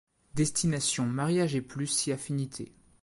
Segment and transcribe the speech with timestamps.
[0.33, 2.73] Destination mariage et plus si affinités...